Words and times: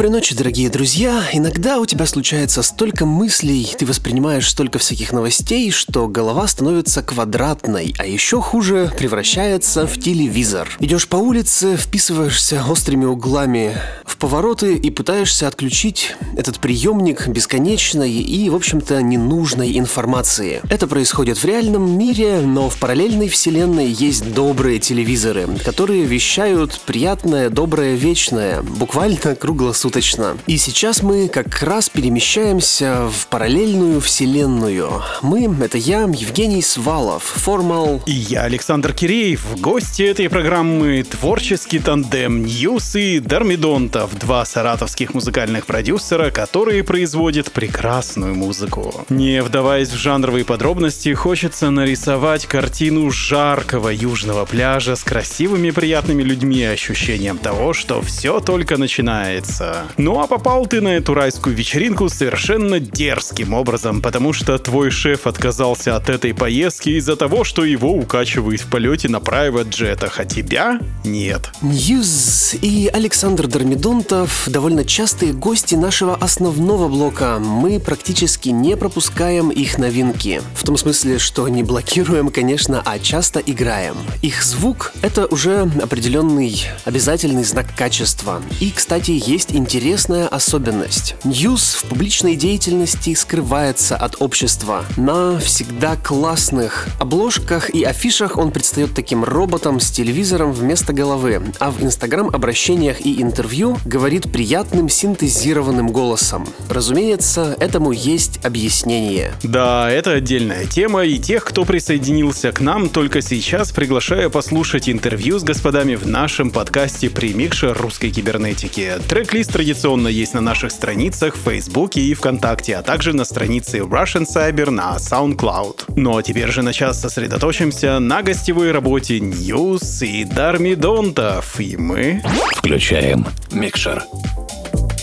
Доброй 0.00 0.12
ночи, 0.14 0.34
дорогие 0.34 0.70
друзья. 0.70 1.22
Иногда 1.34 1.78
у 1.78 1.84
тебя 1.84 2.06
случается 2.06 2.62
столько 2.62 3.04
мыслей, 3.04 3.70
ты 3.78 3.84
воспринимаешь 3.84 4.48
столько 4.48 4.78
всяких 4.78 5.12
новостей, 5.12 5.70
что 5.70 6.08
голова 6.08 6.46
становится 6.46 7.02
квадратной, 7.02 7.94
а 7.98 8.06
еще 8.06 8.40
хуже 8.40 8.90
превращается 8.96 9.86
в 9.86 10.00
телевизор. 10.00 10.74
Идешь 10.80 11.06
по 11.06 11.16
улице, 11.16 11.76
вписываешься 11.76 12.64
острыми 12.66 13.04
углами 13.04 13.76
в 14.06 14.16
повороты 14.16 14.74
и 14.74 14.90
пытаешься 14.90 15.46
отключить 15.46 16.16
этот 16.34 16.60
приемник 16.60 17.28
бесконечной 17.28 18.10
и, 18.10 18.48
в 18.48 18.54
общем-то, 18.54 19.02
ненужной 19.02 19.78
информации. 19.78 20.62
Это 20.70 20.86
происходит 20.86 21.36
в 21.36 21.44
реальном 21.44 21.98
мире, 21.98 22.40
но 22.40 22.70
в 22.70 22.78
параллельной 22.78 23.28
вселенной 23.28 23.90
есть 23.90 24.32
добрые 24.32 24.78
телевизоры, 24.78 25.46
которые 25.62 26.04
вещают 26.04 26.80
приятное, 26.86 27.50
доброе, 27.50 27.96
вечное, 27.96 28.62
буквально 28.62 29.34
круглосуточно 29.34 29.89
круглосуточно. 29.90 30.36
И 30.46 30.56
сейчас 30.56 31.02
мы 31.02 31.28
как 31.28 31.62
раз 31.62 31.88
перемещаемся 31.88 33.08
в 33.08 33.26
параллельную 33.26 34.00
вселенную. 34.00 35.02
Мы— 35.22 35.44
это 35.64 35.78
я, 35.78 36.02
Евгений 36.02 36.62
Свалов, 36.62 37.22
Formal... 37.22 38.02
И 38.06 38.12
я, 38.12 38.42
Александр 38.42 38.92
Киреев. 38.92 39.60
Гости 39.60 40.02
этой 40.02 40.28
программы— 40.28 41.02
творческий 41.10 41.78
тандем 41.78 42.44
Ньюс 42.44 42.96
и 42.96 43.20
Дармидонтов, 43.20 44.18
два 44.18 44.44
саратовских 44.44 45.14
музыкальных 45.14 45.66
продюсера, 45.66 46.30
которые 46.30 46.84
производят 46.84 47.52
прекрасную 47.52 48.34
музыку. 48.34 49.04
Не 49.08 49.42
вдаваясь 49.42 49.90
в 49.90 49.96
жанровые 49.96 50.44
подробности, 50.44 51.12
хочется 51.14 51.70
нарисовать 51.70 52.46
картину 52.46 53.10
жаркого 53.10 53.88
южного 53.88 54.44
пляжа 54.44 54.96
с 54.96 55.02
красивыми 55.02 55.70
приятными 55.70 56.22
людьми 56.22 56.60
и 56.60 56.64
ощущением 56.64 57.38
того, 57.38 57.72
что 57.72 58.02
все 58.02 58.40
только 58.40 58.76
начинается. 58.76 59.79
Ну 59.96 60.20
а 60.20 60.26
попал 60.26 60.66
ты 60.66 60.80
на 60.80 60.88
эту 60.88 61.14
райскую 61.14 61.54
вечеринку 61.54 62.08
совершенно 62.08 62.80
дерзким 62.80 63.54
образом, 63.54 64.02
потому 64.02 64.32
что 64.32 64.58
твой 64.58 64.90
шеф 64.90 65.26
отказался 65.26 65.96
от 65.96 66.08
этой 66.08 66.34
поездки 66.34 66.90
из-за 66.90 67.16
того, 67.16 67.44
что 67.44 67.64
его 67.64 67.92
укачивает 67.92 68.60
в 68.60 68.66
полете 68.66 69.08
на 69.08 69.16
private 69.16 69.68
джетах, 69.68 70.20
а 70.20 70.24
тебя 70.24 70.80
нет. 71.04 71.50
Ньюз 71.62 72.54
и 72.60 72.90
Александр 72.92 73.46
Дормидонтов 73.46 74.48
довольно 74.48 74.84
частые 74.84 75.32
гости 75.32 75.74
нашего 75.74 76.14
основного 76.14 76.88
блока. 76.88 77.38
Мы 77.38 77.80
практически 77.80 78.50
не 78.50 78.76
пропускаем 78.76 79.50
их 79.50 79.78
новинки. 79.78 80.42
В 80.54 80.64
том 80.64 80.76
смысле, 80.76 81.18
что 81.18 81.48
не 81.48 81.62
блокируем, 81.62 82.30
конечно, 82.30 82.82
а 82.84 82.98
часто 82.98 83.40
играем. 83.40 83.96
Их 84.22 84.42
звук— 84.42 84.92
это 85.02 85.26
уже 85.26 85.70
определенный 85.82 86.66
обязательный 86.84 87.44
знак 87.44 87.66
качества. 87.76 88.42
И, 88.60 88.70
кстати, 88.70 89.12
есть 89.12 89.52
интересная 89.70 90.26
особенность. 90.26 91.14
Ньюс 91.22 91.74
в 91.74 91.84
публичной 91.84 92.34
деятельности 92.34 93.14
скрывается 93.14 93.96
от 93.96 94.16
общества. 94.18 94.84
На 94.96 95.38
всегда 95.38 95.94
классных 95.94 96.88
обложках 96.98 97.70
и 97.70 97.84
афишах 97.84 98.36
он 98.36 98.50
предстает 98.50 98.96
таким 98.96 99.22
роботом 99.22 99.78
с 99.78 99.92
телевизором 99.92 100.50
вместо 100.50 100.92
головы, 100.92 101.40
а 101.60 101.70
в 101.70 101.84
инстаграм-обращениях 101.84 103.06
и 103.06 103.22
интервью 103.22 103.78
говорит 103.84 104.32
приятным 104.32 104.88
синтезированным 104.88 105.92
голосом. 105.92 106.48
Разумеется, 106.68 107.56
этому 107.60 107.92
есть 107.92 108.44
объяснение. 108.44 109.34
Да, 109.44 109.88
это 109.88 110.14
отдельная 110.14 110.66
тема, 110.66 111.04
и 111.04 111.20
тех, 111.20 111.44
кто 111.44 111.64
присоединился 111.64 112.50
к 112.50 112.58
нам 112.58 112.88
только 112.88 113.22
сейчас, 113.22 113.70
приглашаю 113.70 114.32
послушать 114.32 114.88
интервью 114.88 115.38
с 115.38 115.44
господами 115.44 115.94
в 115.94 116.08
нашем 116.08 116.50
подкасте 116.50 117.08
«Примикшер 117.08 117.80
русской 117.80 118.10
кибернетики». 118.10 118.94
Трек-лист 119.08 119.59
традиционно 119.60 120.08
есть 120.08 120.32
на 120.32 120.40
наших 120.40 120.72
страницах 120.72 121.36
в 121.36 121.40
Фейсбуке 121.40 122.00
и 122.00 122.14
ВКонтакте, 122.14 122.76
а 122.76 122.82
также 122.82 123.12
на 123.12 123.26
странице 123.26 123.80
Russian 123.80 124.24
Cyber 124.24 124.70
на 124.70 124.96
SoundCloud. 124.96 125.96
Ну 125.96 126.16
а 126.16 126.22
теперь 126.22 126.50
же 126.50 126.62
на 126.62 126.72
час 126.72 126.98
сосредоточимся 126.98 127.98
на 127.98 128.22
гостевой 128.22 128.72
работе 128.72 129.18
News 129.18 130.02
и 130.06 130.24
Дармидонтов, 130.24 131.60
и 131.60 131.76
мы... 131.76 132.22
Включаем 132.56 133.26
микшер. 133.52 134.02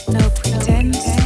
No 0.08 1.17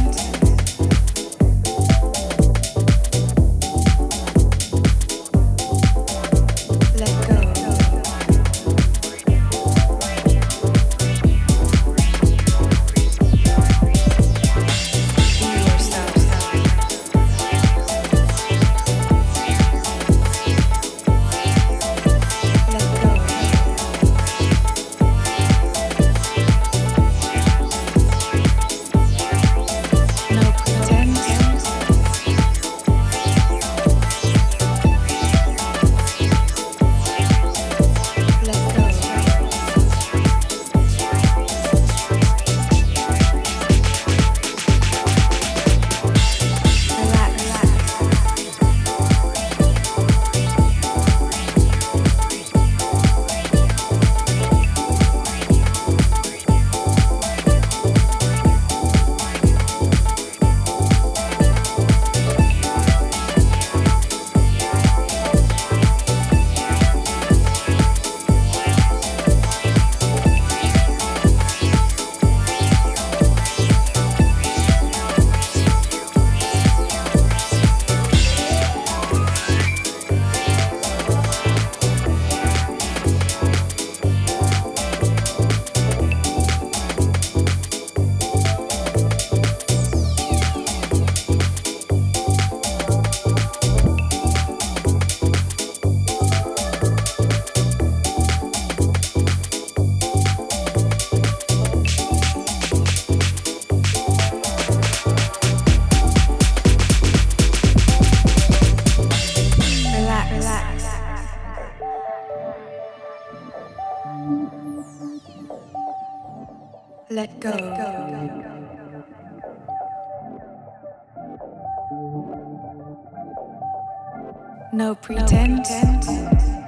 No 124.72 124.94
pretense. 124.94 125.82
No 125.84 126.00
pretense. 126.00 126.61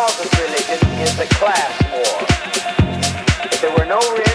causes 0.00 0.32
religion 0.40 0.80
is 1.02 1.18
a 1.18 1.26
class 1.36 1.74
war. 1.92 2.16
If 3.52 3.60
there 3.60 3.70
were 3.76 3.84
no 3.84 3.98
religion, 3.98 4.29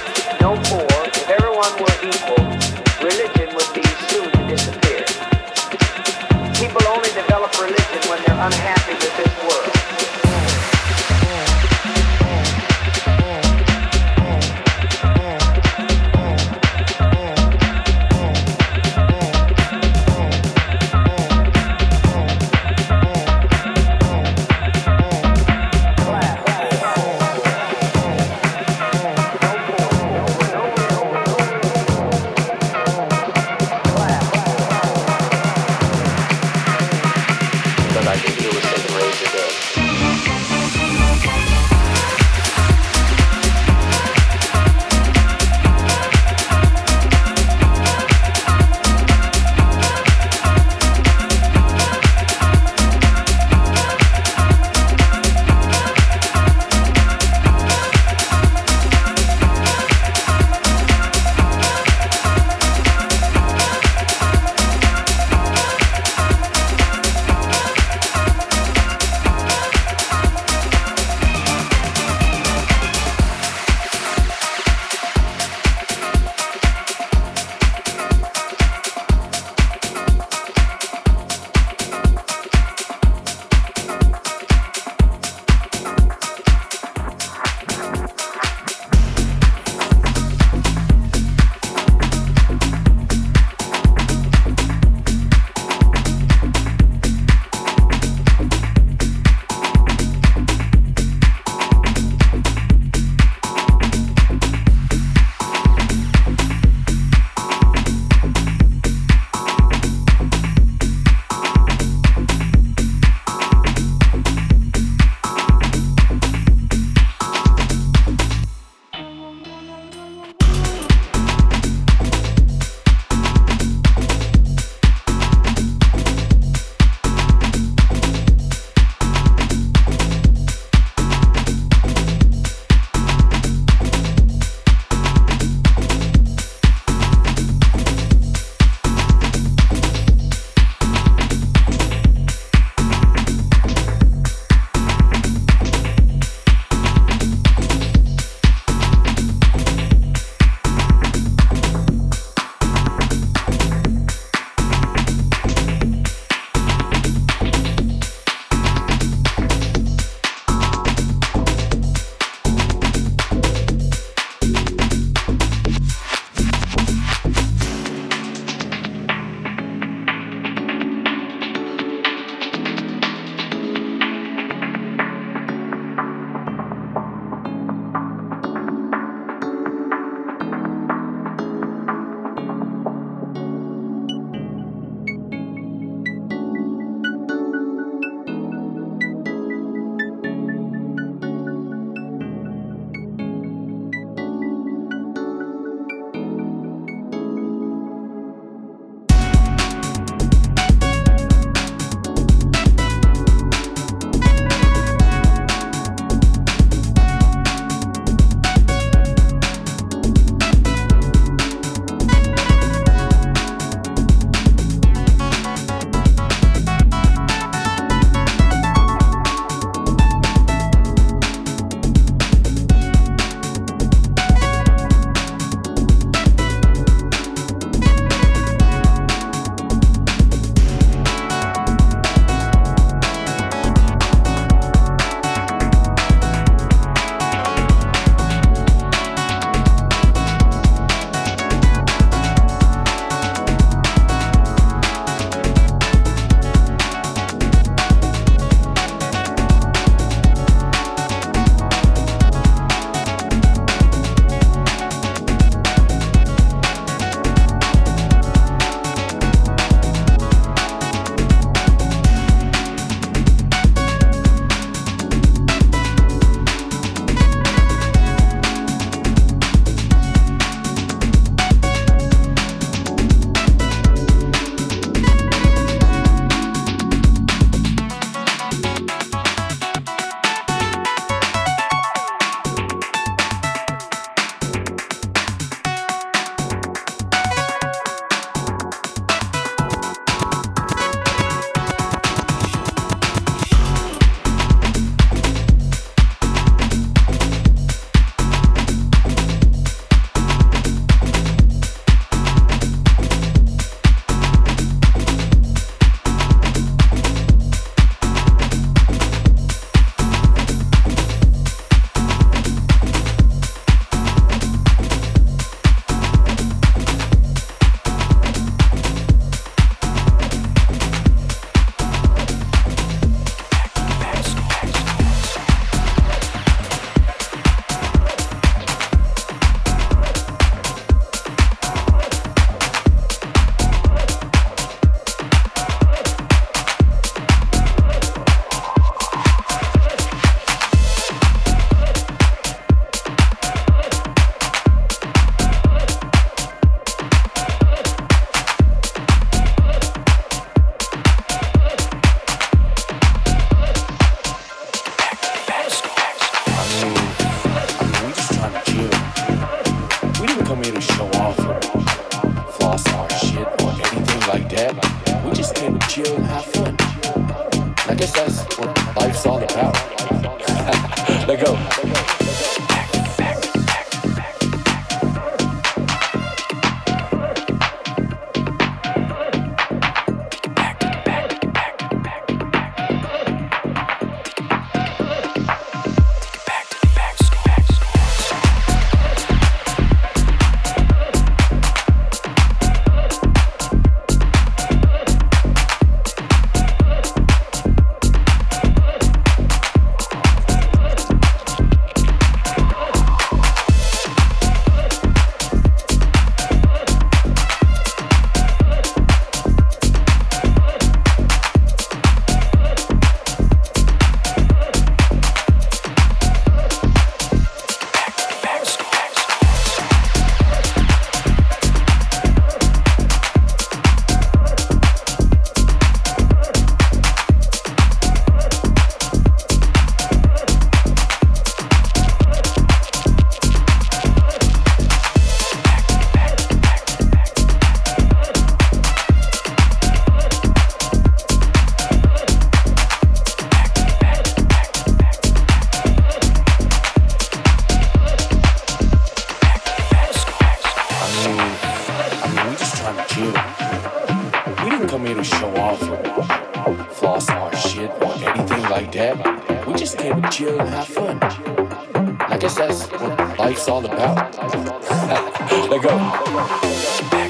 We 458.96 459.74
just 459.74 459.98
came 459.98 460.22
to 460.22 460.30
chill 460.30 460.58
and 460.58 460.70
have 460.70 460.88
fun. 460.88 461.20
I 461.22 462.38
guess 462.38 462.56
that's 462.56 462.90
what 462.92 463.38
life's 463.38 463.68
all 463.68 463.86
about. 463.86 464.34
Let 465.70 465.82
go. 465.84 467.25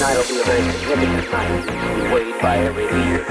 Night 0.00 0.16
will 0.16 0.28
be 0.28 0.40
a 0.40 0.44
very 0.44 0.72
significant 0.72 1.32
night. 1.32 2.12
Weighed 2.12 2.42
by 2.42 2.58
every 2.58 2.84
leader. 2.84 3.24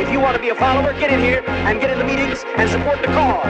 If 0.00 0.10
you 0.10 0.20
want 0.20 0.34
to 0.36 0.40
be 0.40 0.48
a 0.48 0.54
follower, 0.54 0.92
get 0.94 1.12
in 1.12 1.20
here 1.20 1.42
and 1.46 1.80
get 1.80 1.90
in 1.90 1.98
the 1.98 2.04
meetings 2.04 2.42
and 2.56 2.70
support 2.70 3.02
the 3.02 3.08
cause. 3.08 3.44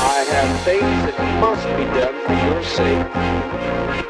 I 0.00 0.24
have 0.30 0.60
things 0.64 0.80
that 0.80 1.40
must 1.40 1.66
be 1.76 1.84
done 1.98 2.16
for 2.26 2.34
your 2.46 2.62
sake, 2.64 3.16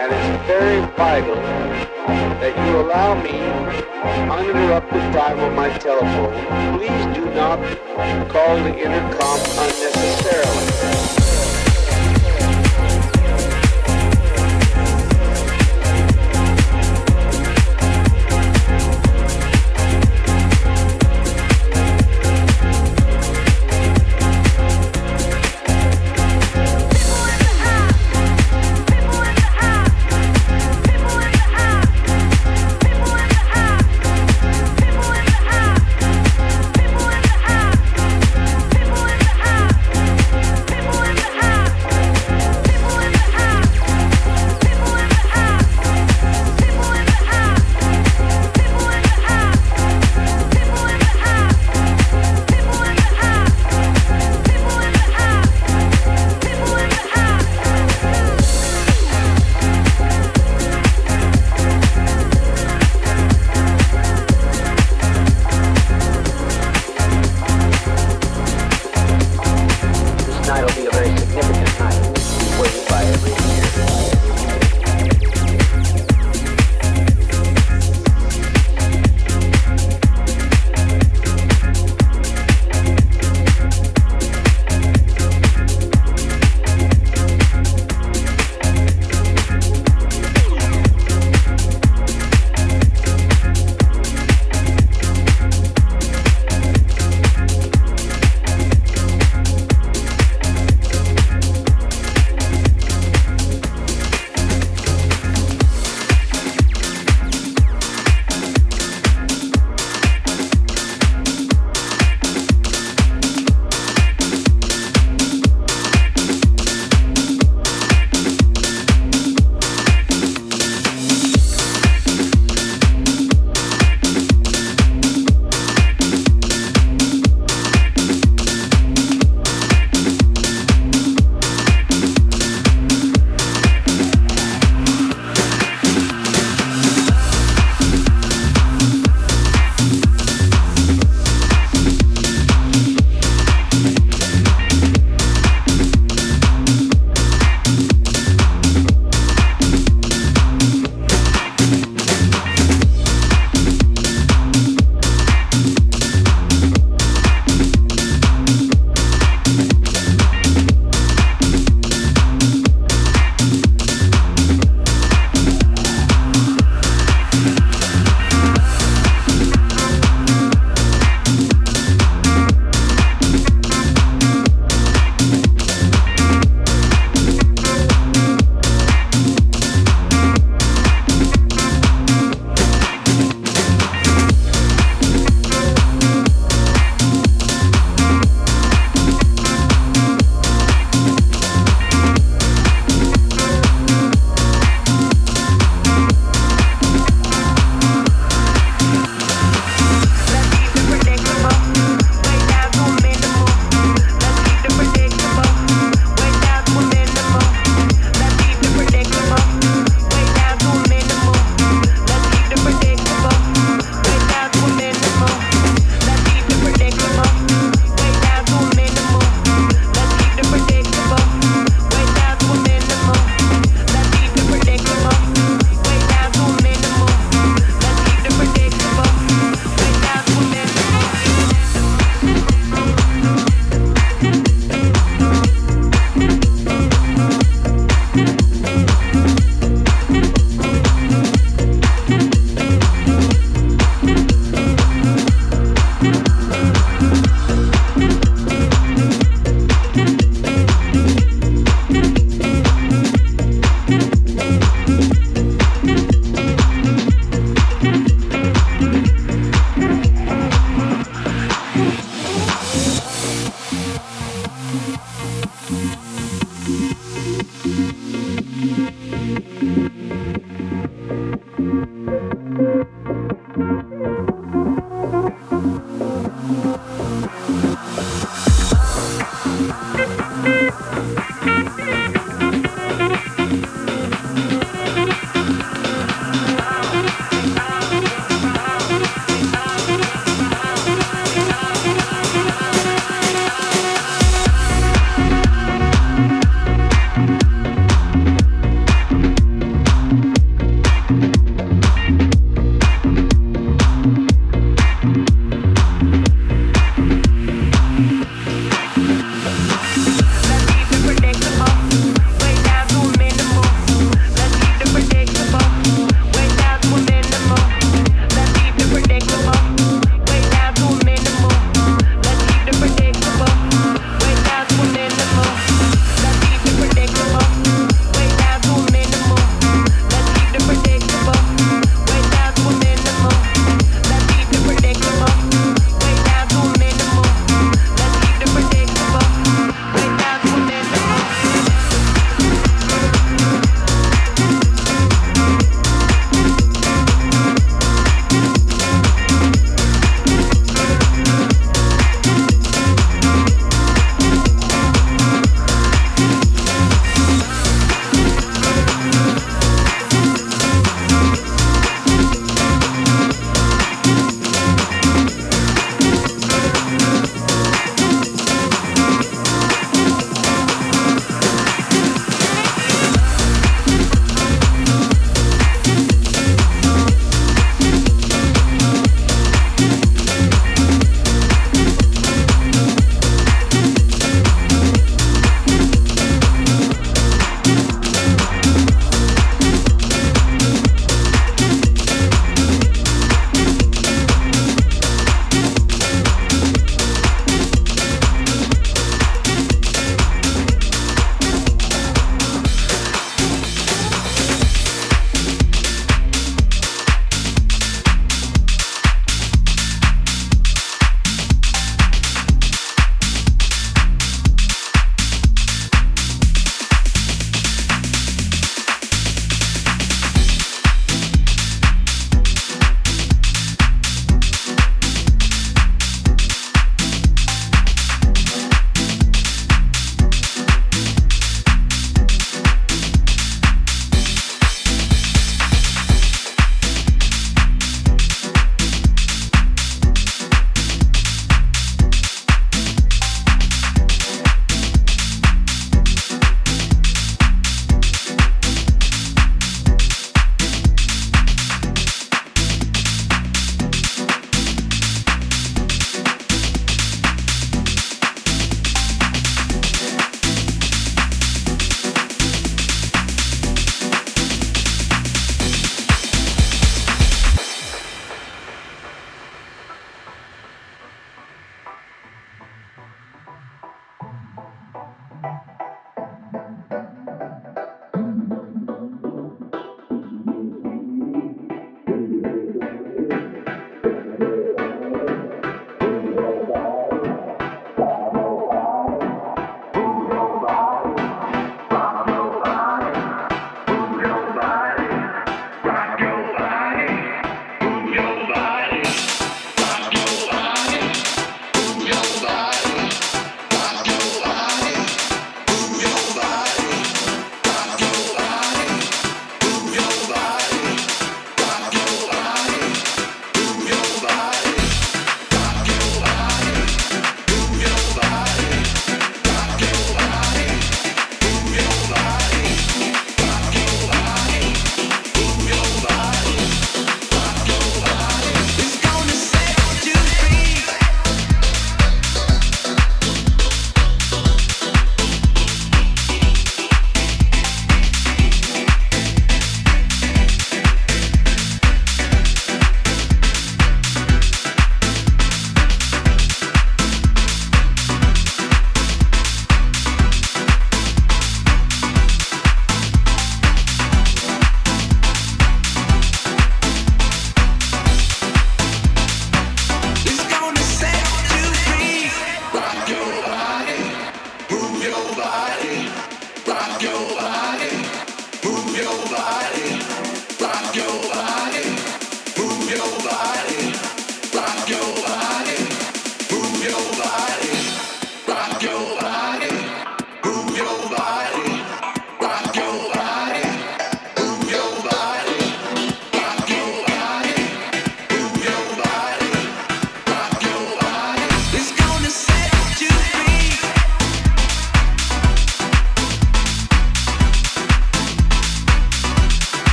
and 0.00 0.12
it's 0.12 0.46
very 0.46 0.80
vital 0.96 1.93
that 2.06 2.54
you 2.66 2.80
allow 2.80 3.14
me 3.22 3.40
uninterrupted 4.30 5.12
time 5.12 5.38
on 5.40 5.54
my 5.54 5.70
telephone. 5.78 6.32
Please 6.78 7.14
do 7.14 7.24
not 7.34 7.58
call 8.28 8.56
the 8.62 8.76
intercom 8.76 9.40
unnecessarily. 9.58 11.23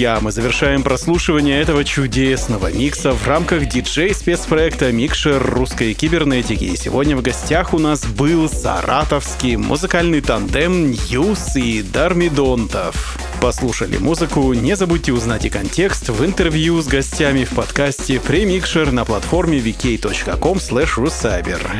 Друзья, 0.00 0.18
мы 0.22 0.32
завершаем 0.32 0.82
прослушивание 0.82 1.60
этого 1.60 1.84
чудесного 1.84 2.72
микса 2.72 3.12
в 3.12 3.28
рамках 3.28 3.66
диджей-спецпроекта 3.66 4.90
«Микшер 4.92 5.42
русской 5.42 5.92
кибернетики». 5.92 6.64
И 6.64 6.76
сегодня 6.78 7.18
в 7.18 7.20
гостях 7.20 7.74
у 7.74 7.78
нас 7.78 8.06
был 8.06 8.48
саратовский 8.48 9.56
музыкальный 9.56 10.22
тандем 10.22 10.92
Ньюс 10.92 11.54
и 11.54 11.82
Дармидонтов. 11.82 13.09
Послушали 13.40 13.96
музыку, 13.96 14.52
не 14.52 14.76
забудьте 14.76 15.12
узнать 15.14 15.46
и 15.46 15.48
контекст 15.48 16.10
в 16.10 16.22
интервью 16.26 16.82
с 16.82 16.86
гостями 16.86 17.44
в 17.44 17.54
подкасте 17.54 18.20
«Премикшер» 18.20 18.92
на 18.92 19.06
платформе 19.06 19.58
vk.com. 19.60 20.58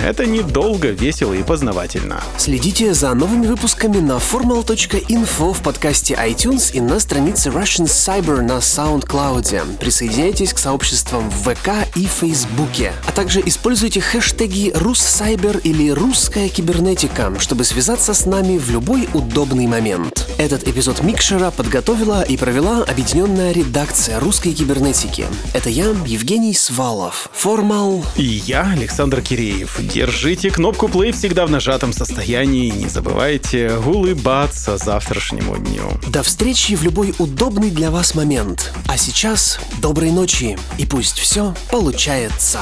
Это 0.02 0.24
недолго, 0.26 0.88
весело 0.88 1.34
и 1.34 1.42
познавательно. 1.42 2.22
Следите 2.38 2.94
за 2.94 3.12
новыми 3.12 3.46
выпусками 3.46 3.98
на 3.98 4.12
formal.info 4.12 5.52
в 5.52 5.62
подкасте 5.62 6.14
iTunes 6.14 6.72
и 6.72 6.80
на 6.80 6.98
странице 6.98 7.50
Russian 7.50 7.84
Cyber 7.84 8.40
на 8.40 8.58
SoundCloud. 8.58 9.76
Присоединяйтесь 9.76 10.54
к 10.54 10.58
сообществам 10.58 11.28
в 11.28 11.54
ВК 11.54 11.89
и 11.94 12.06
Фейсбуке. 12.06 12.92
А 13.06 13.12
также 13.12 13.42
используйте 13.44 14.00
хэштеги 14.00 14.72
«RusCyber» 14.74 15.58
или 15.58 15.90
«Русская 15.90 16.48
кибернетика», 16.48 17.32
чтобы 17.38 17.64
связаться 17.64 18.14
с 18.14 18.26
нами 18.26 18.58
в 18.58 18.70
любой 18.70 19.08
удобный 19.14 19.66
момент. 19.66 20.28
Этот 20.38 20.66
эпизод 20.66 21.02
Микшера 21.02 21.50
подготовила 21.50 22.22
и 22.22 22.36
провела 22.36 22.82
объединенная 22.84 23.52
редакция 23.52 24.18
русской 24.20 24.52
кибернетики. 24.52 25.26
Это 25.54 25.68
я, 25.68 25.86
Евгений 26.06 26.54
Свалов. 26.54 27.28
Формал. 27.32 28.04
И 28.16 28.24
я, 28.24 28.70
Александр 28.70 29.20
Киреев. 29.20 29.78
Держите 29.80 30.50
кнопку 30.50 30.86
play 30.86 31.12
всегда 31.12 31.46
в 31.46 31.50
нажатом 31.50 31.92
состоянии 31.92 32.68
и 32.68 32.72
не 32.72 32.88
забывайте 32.88 33.72
улыбаться 33.74 34.78
завтрашнему 34.78 35.56
дню. 35.58 35.82
До 36.08 36.22
встречи 36.22 36.74
в 36.74 36.82
любой 36.82 37.14
удобный 37.18 37.70
для 37.70 37.90
вас 37.90 38.14
момент. 38.14 38.72
А 38.86 38.96
сейчас 38.96 39.58
доброй 39.80 40.10
ночи 40.10 40.58
и 40.78 40.86
пусть 40.86 41.18
все 41.18 41.54
получается. 41.80 42.60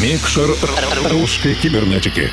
Микшер 0.00 0.54
русской 1.10 1.54
кибернетики. 1.54 2.30